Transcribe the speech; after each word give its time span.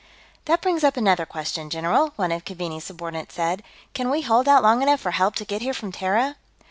"That 0.45 0.63
brings 0.63 0.83
up 0.83 0.97
another 0.97 1.27
question, 1.27 1.69
general," 1.69 2.13
one 2.15 2.31
of 2.31 2.43
Keaveney's 2.43 2.85
subordinates 2.85 3.35
said. 3.35 3.61
"Can 3.93 4.09
we 4.09 4.21
hold 4.23 4.47
out 4.47 4.63
long 4.63 4.81
enough 4.81 5.01
for 5.01 5.11
help 5.11 5.35
to 5.35 5.45
get 5.45 5.61
here 5.61 5.75
from 5.75 5.91
Terra?" 5.91 6.37